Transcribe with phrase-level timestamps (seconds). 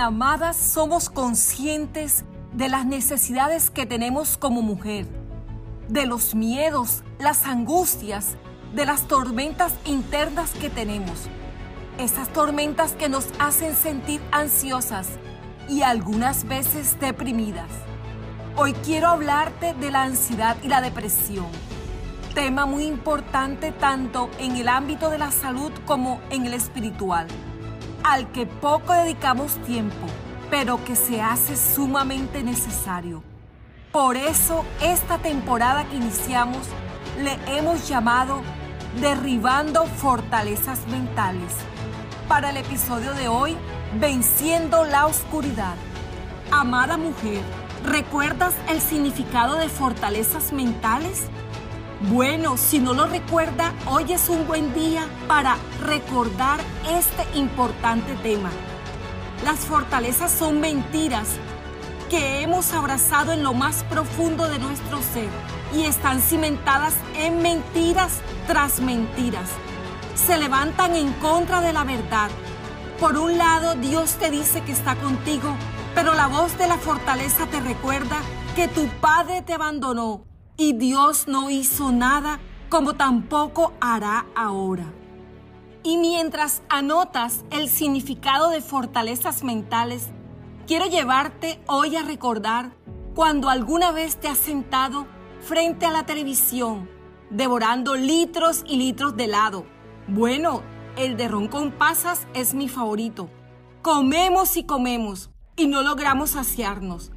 [0.00, 5.06] Amadas somos conscientes de las necesidades que tenemos como mujer,
[5.90, 8.38] de los miedos, las angustias,
[8.74, 11.28] de las tormentas internas que tenemos.
[11.98, 15.06] Esas tormentas que nos hacen sentir ansiosas
[15.68, 17.70] y algunas veces deprimidas.
[18.56, 21.48] Hoy quiero hablarte de la ansiedad y la depresión,
[22.34, 27.26] tema muy importante tanto en el ámbito de la salud como en el espiritual
[28.04, 30.06] al que poco dedicamos tiempo,
[30.50, 33.22] pero que se hace sumamente necesario.
[33.92, 36.66] Por eso esta temporada que iniciamos
[37.22, 38.42] le hemos llamado
[39.00, 41.54] Derribando Fortalezas Mentales.
[42.28, 43.56] Para el episodio de hoy,
[43.98, 45.74] Venciendo la Oscuridad.
[46.52, 47.40] Amada mujer,
[47.84, 51.28] ¿recuerdas el significado de fortalezas mentales?
[52.08, 58.50] Bueno, si no lo recuerda, hoy es un buen día para recordar este importante tema.
[59.44, 61.28] Las fortalezas son mentiras
[62.08, 65.28] que hemos abrazado en lo más profundo de nuestro ser
[65.74, 69.50] y están cimentadas en mentiras tras mentiras.
[70.14, 72.30] Se levantan en contra de la verdad.
[72.98, 75.54] Por un lado, Dios te dice que está contigo,
[75.94, 78.22] pero la voz de la fortaleza te recuerda
[78.56, 80.29] que tu Padre te abandonó
[80.60, 84.92] y Dios no hizo nada como tampoco hará ahora.
[85.82, 90.10] Y mientras anotas el significado de fortalezas mentales,
[90.66, 92.72] quiero llevarte hoy a recordar
[93.14, 95.06] cuando alguna vez te has sentado
[95.40, 96.90] frente a la televisión,
[97.30, 99.64] devorando litros y litros de helado.
[100.08, 100.60] Bueno,
[100.94, 103.30] el de ron con pasas es mi favorito.
[103.80, 107.12] Comemos y comemos y no logramos saciarnos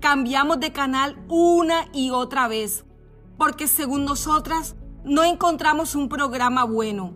[0.00, 2.84] cambiamos de canal una y otra vez,
[3.36, 7.12] porque según nosotras no encontramos un programa bueno.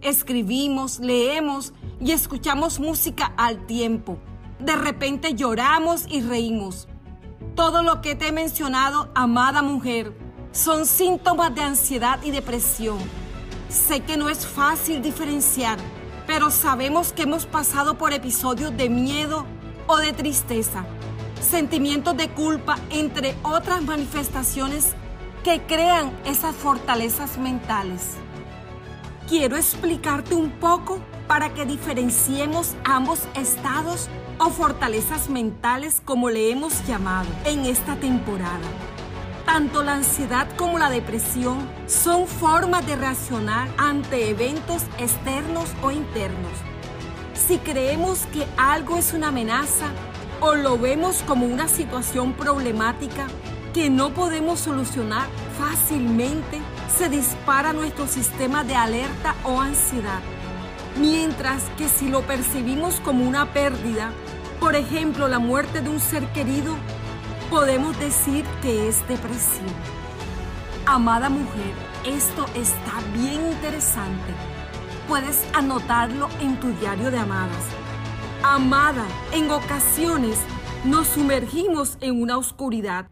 [0.00, 4.18] Escribimos, leemos y escuchamos música al tiempo.
[4.58, 6.88] De repente lloramos y reímos.
[7.54, 10.16] Todo lo que te he mencionado, amada mujer,
[10.52, 12.98] son síntomas de ansiedad y depresión.
[13.68, 15.78] Sé que no es fácil diferenciar,
[16.26, 19.44] pero sabemos que hemos pasado por episodios de miedo
[19.86, 20.86] o de tristeza
[21.40, 24.94] sentimientos de culpa, entre otras manifestaciones
[25.42, 28.16] que crean esas fortalezas mentales.
[29.28, 34.08] Quiero explicarte un poco para que diferenciemos ambos estados
[34.38, 38.66] o fortalezas mentales como le hemos llamado en esta temporada.
[39.46, 46.52] Tanto la ansiedad como la depresión son formas de reaccionar ante eventos externos o internos.
[47.34, 49.86] Si creemos que algo es una amenaza,
[50.40, 53.26] o lo vemos como una situación problemática
[53.74, 55.28] que no podemos solucionar
[55.58, 56.60] fácilmente,
[56.96, 60.20] se dispara nuestro sistema de alerta o ansiedad.
[60.98, 64.10] Mientras que si lo percibimos como una pérdida,
[64.58, 66.74] por ejemplo la muerte de un ser querido,
[67.48, 69.68] podemos decir que es depresión.
[70.86, 71.74] Amada mujer,
[72.04, 74.32] esto está bien interesante.
[75.06, 77.64] Puedes anotarlo en tu diario de amadas
[78.42, 80.38] Amada, en ocasiones
[80.86, 83.06] nos sumergimos en una oscuridad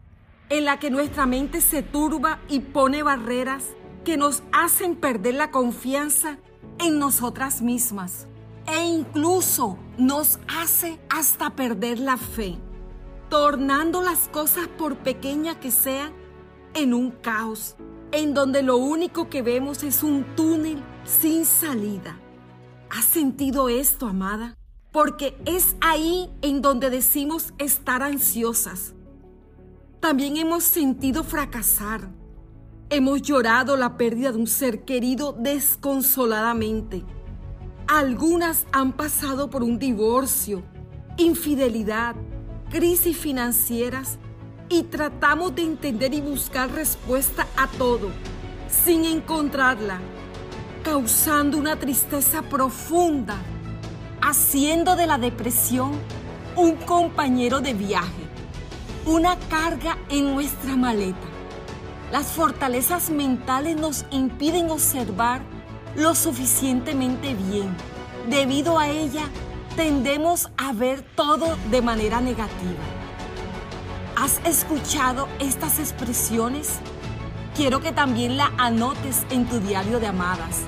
[0.49, 5.51] en la que nuestra mente se turba y pone barreras que nos hacen perder la
[5.51, 6.39] confianza
[6.79, 8.25] en nosotras mismas
[8.65, 12.57] e incluso nos hace hasta perder la fe,
[13.29, 16.11] tornando las cosas por pequeña que sean
[16.73, 17.75] en un caos,
[18.11, 22.17] en donde lo único que vemos es un túnel sin salida.
[22.89, 24.58] ¿Has sentido esto, amada?
[24.91, 28.93] Porque es ahí en donde decimos estar ansiosas.
[29.99, 32.09] También hemos sentido fracasar.
[32.89, 37.03] Hemos llorado la pérdida de un ser querido desconsoladamente.
[37.87, 40.63] Algunas han pasado por un divorcio,
[41.17, 42.15] infidelidad,
[42.71, 44.17] crisis financieras
[44.69, 48.09] y tratamos de entender y buscar respuesta a todo
[48.67, 49.99] sin encontrarla,
[50.83, 53.37] causando una tristeza profunda
[54.29, 55.93] haciendo de la depresión
[56.55, 58.27] un compañero de viaje,
[59.07, 61.17] una carga en nuestra maleta.
[62.11, 65.41] Las fortalezas mentales nos impiden observar
[65.95, 67.75] lo suficientemente bien.
[68.29, 69.29] Debido a ella,
[69.75, 72.83] tendemos a ver todo de manera negativa.
[74.15, 76.79] ¿Has escuchado estas expresiones?
[77.55, 80.59] Quiero que también la anotes en tu diario de amadas.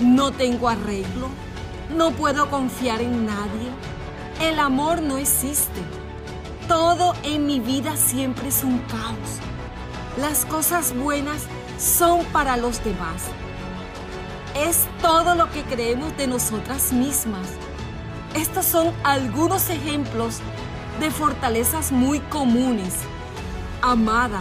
[0.00, 1.28] No tengo arreglo,
[1.94, 3.70] no puedo confiar en nadie.
[4.40, 5.80] El amor no existe.
[6.68, 9.38] Todo en mi vida siempre es un caos.
[10.18, 11.42] Las cosas buenas
[11.78, 13.24] son para los demás.
[14.54, 17.48] Es todo lo que creemos de nosotras mismas.
[18.34, 20.40] Estos son algunos ejemplos
[21.00, 22.94] de fortalezas muy comunes.
[23.82, 24.40] Amada,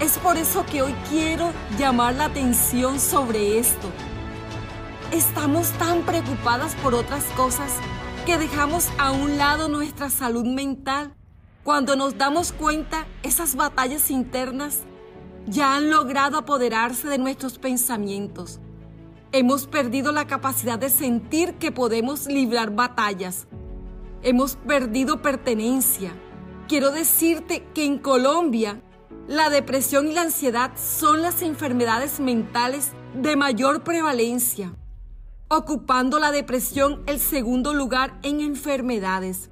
[0.00, 3.90] es por eso que hoy quiero llamar la atención sobre esto.
[5.12, 7.72] Estamos tan preocupadas por otras cosas
[8.26, 11.14] que dejamos a un lado nuestra salud mental.
[11.62, 14.80] Cuando nos damos cuenta, esas batallas internas
[15.46, 18.58] ya han logrado apoderarse de nuestros pensamientos.
[19.30, 23.46] Hemos perdido la capacidad de sentir que podemos librar batallas.
[24.22, 26.12] Hemos perdido pertenencia.
[26.66, 28.82] Quiero decirte que en Colombia
[29.28, 34.72] la depresión y la ansiedad son las enfermedades mentales de mayor prevalencia,
[35.48, 39.48] ocupando la depresión el segundo lugar en enfermedades.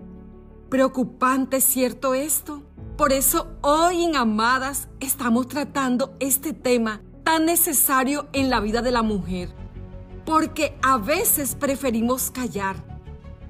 [0.69, 2.63] Preocupante, ¿cierto esto?
[2.97, 8.91] Por eso hoy en Amadas estamos tratando este tema tan necesario en la vida de
[8.91, 9.55] la mujer.
[10.27, 12.77] Porque a veces preferimos callar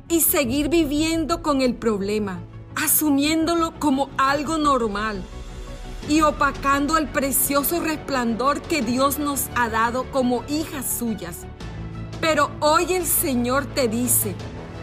[0.08, 2.40] y seguir viviendo con el problema,
[2.76, 5.22] asumiéndolo como algo normal
[6.10, 11.46] y opacando el precioso resplandor que Dios nos ha dado como hijas suyas.
[12.26, 14.34] Pero hoy el Señor te dice,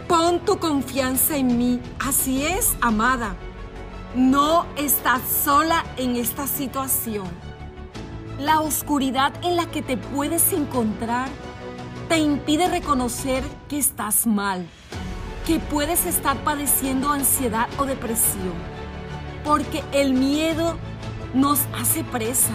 [0.06, 1.80] pon tu confianza en mí.
[1.98, 3.34] Así es, amada.
[4.14, 7.26] No estás sola en esta situación.
[8.38, 11.28] La oscuridad en la que te puedes encontrar
[12.08, 14.64] te impide reconocer que estás mal,
[15.44, 18.54] que puedes estar padeciendo ansiedad o depresión,
[19.44, 20.76] porque el miedo
[21.34, 22.54] nos hace presa,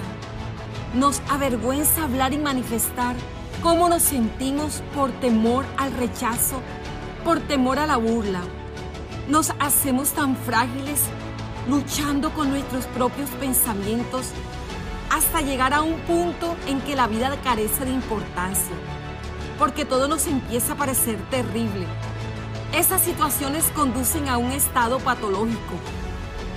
[0.93, 3.17] nos avergüenza hablar y manifestar
[3.67, 6.61] cómo nos sentimos por temor al rechazo,
[7.25, 8.39] por temor a la burla.
[9.27, 11.01] Nos hacemos tan frágiles
[11.67, 14.27] luchando con nuestros propios pensamientos
[15.09, 18.73] hasta llegar a un punto en que la vida carece de importancia,
[19.59, 21.85] porque todo nos empieza a parecer terrible.
[22.73, 25.73] Esas situaciones conducen a un estado patológico.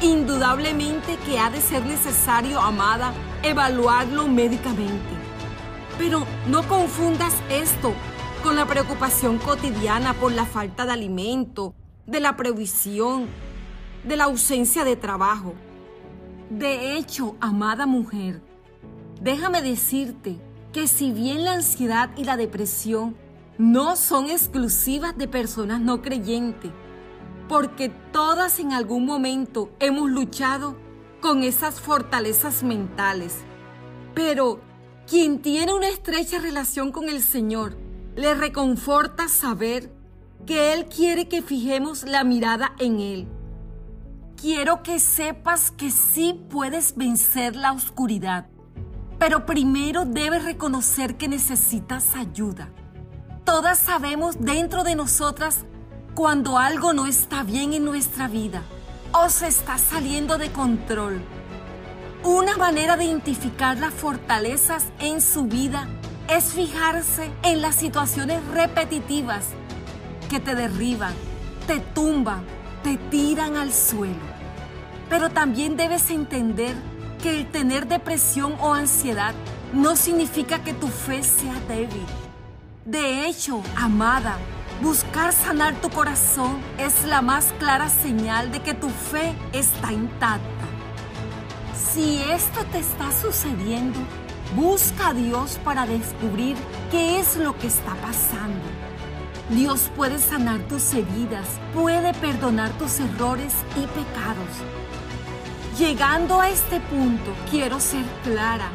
[0.01, 3.13] Indudablemente que ha de ser necesario, amada,
[3.43, 5.20] evaluarlo médicamente.
[5.99, 7.93] Pero no confundas esto
[8.43, 11.75] con la preocupación cotidiana por la falta de alimento,
[12.07, 13.27] de la previsión,
[14.05, 15.55] de la ausencia de trabajo.
[16.49, 18.43] De hecho, amada mujer,
[19.21, 20.41] déjame decirte
[20.73, 23.17] que si bien la ansiedad y la depresión
[23.59, 26.73] no son exclusivas de personas no creyentes,
[27.49, 30.77] porque todas en algún momento hemos luchado
[31.21, 33.39] con esas fortalezas mentales.
[34.15, 34.61] Pero
[35.11, 37.77] quien tiene una estrecha relación con el Señor,
[38.17, 39.93] le reconforta saber
[40.47, 43.29] que Él quiere que fijemos la mirada en Él
[44.41, 48.47] quiero que sepas que sí puedes vencer la oscuridad,
[49.19, 52.71] pero primero debes reconocer que necesitas ayuda.
[53.45, 55.65] Todas sabemos dentro de nosotras
[56.15, 58.63] cuando algo no está bien en nuestra vida
[59.13, 61.21] o se está saliendo de control.
[62.23, 65.89] Una manera de identificar las fortalezas en su vida
[66.29, 69.47] es fijarse en las situaciones repetitivas
[70.29, 71.15] que te derriban,
[71.67, 72.45] te tumban,
[72.83, 74.21] te tiran al suelo.
[75.09, 76.75] Pero también debes entender
[77.23, 79.35] que el tener depresión o ansiedad
[79.73, 82.05] no significa que tu fe sea débil.
[82.85, 84.37] De hecho, amada,
[84.83, 90.70] buscar sanar tu corazón es la más clara señal de que tu fe está intacta.
[91.93, 93.99] Si esto te está sucediendo,
[94.55, 96.57] busca a Dios para descubrir
[96.91, 98.65] qué es lo que está pasando.
[99.51, 104.47] Dios puede sanar tus heridas, puede perdonar tus errores y pecados
[105.81, 108.69] Llegando a este punto, quiero ser clara.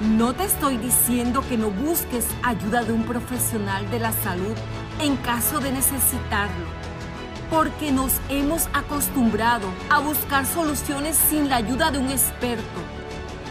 [0.00, 4.54] No te estoy diciendo que no busques ayuda de un profesional de la salud
[5.00, 6.66] en caso de necesitarlo,
[7.50, 12.80] porque nos hemos acostumbrado a buscar soluciones sin la ayuda de un experto.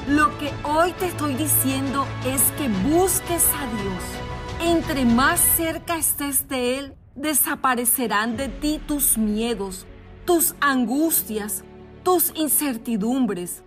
[0.07, 4.73] Lo que hoy te estoy diciendo es que busques a Dios.
[4.77, 9.85] Entre más cerca estés de Él, desaparecerán de ti tus miedos,
[10.25, 11.63] tus angustias,
[12.03, 13.63] tus incertidumbres.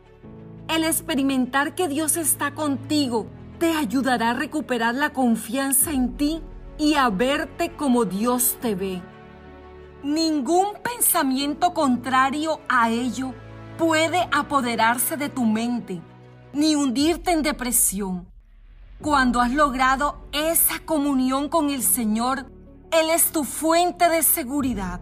[0.69, 3.29] El experimentar que Dios está contigo
[3.59, 6.43] te ayudará a recuperar la confianza en ti
[6.79, 9.01] y a verte como Dios te ve.
[10.07, 13.35] Ningún pensamiento contrario a ello
[13.77, 16.01] puede apoderarse de tu mente
[16.53, 18.29] ni hundirte en depresión.
[19.03, 22.47] Cuando has logrado esa comunión con el Señor,
[22.93, 25.01] Él es tu fuente de seguridad.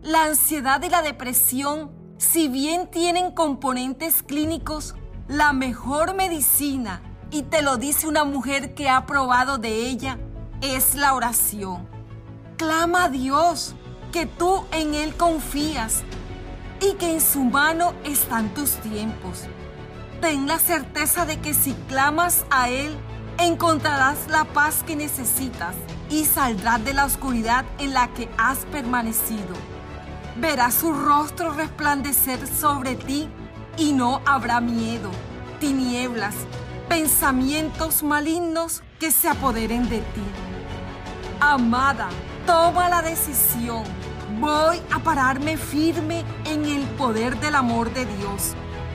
[0.00, 4.94] La ansiedad y la depresión si bien tienen componentes clínicos,
[5.28, 10.18] la mejor medicina, y te lo dice una mujer que ha probado de ella,
[10.62, 11.86] es la oración.
[12.56, 13.74] Clama a Dios,
[14.12, 16.02] que tú en Él confías
[16.80, 19.44] y que en su mano están tus tiempos.
[20.20, 22.94] Ten la certeza de que si clamas a Él,
[23.38, 25.74] encontrarás la paz que necesitas
[26.10, 29.54] y saldrás de la oscuridad en la que has permanecido.
[30.36, 33.28] Verás su rostro resplandecer sobre ti
[33.78, 35.10] y no habrá miedo,
[35.58, 36.34] tinieblas,
[36.88, 40.22] pensamientos malignos que se apoderen de ti.
[41.40, 42.08] Amada,
[42.46, 43.84] toma la decisión.
[44.42, 48.54] Voy a pararme firme en el poder del amor de Dios.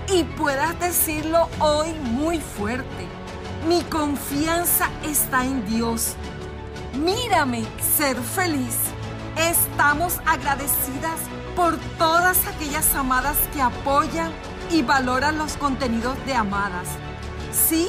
[0.09, 3.07] Y puedas decirlo hoy muy fuerte.
[3.65, 6.17] Mi confianza está en Dios.
[7.01, 7.63] Mírame
[7.95, 8.75] ser feliz.
[9.37, 11.17] Estamos agradecidas
[11.55, 14.33] por todas aquellas amadas que apoyan
[14.69, 16.89] y valoran los contenidos de Amadas.
[17.53, 17.87] Sí,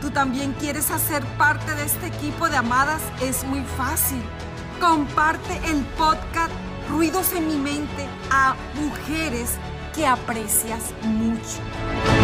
[0.00, 4.20] tú también quieres hacer parte de este equipo de Amadas, es muy fácil.
[4.80, 6.50] Comparte el podcast
[6.88, 9.56] Ruidos en mi mente a mujeres
[9.94, 12.15] que aprecias mucho.